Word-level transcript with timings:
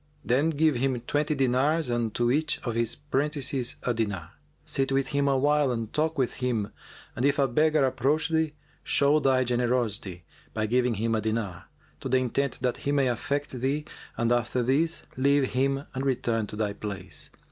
Then 0.25 0.49
give 0.49 0.77
him 0.77 0.99
twenty 1.01 1.35
dinars 1.35 1.87
and 1.87 2.11
to 2.15 2.31
each 2.31 2.59
of 2.63 2.73
his 2.73 2.95
prentices 2.95 3.75
a 3.83 3.93
dinar. 3.93 4.31
Sit 4.65 4.91
with 4.91 5.09
him 5.09 5.27
awhile 5.27 5.71
and 5.71 5.93
talk 5.93 6.17
with 6.17 6.33
him 6.41 6.71
and 7.15 7.23
if 7.23 7.37
a 7.37 7.47
beggar 7.47 7.85
approach 7.85 8.29
thee, 8.29 8.53
show 8.83 9.19
thy 9.19 9.43
generosity 9.43 10.23
by 10.55 10.65
giving 10.65 10.95
him 10.95 11.13
a 11.13 11.21
dinar, 11.21 11.65
to 11.99 12.09
the 12.09 12.17
intent 12.17 12.57
that 12.61 12.77
he 12.77 12.91
may 12.91 13.09
affect 13.09 13.51
thee, 13.51 13.85
and 14.17 14.31
after 14.31 14.63
this, 14.63 15.03
leave 15.17 15.51
him 15.51 15.83
and 15.93 16.03
return 16.03 16.47
to 16.47 16.55
thy 16.55 16.73
place. 16.73 17.29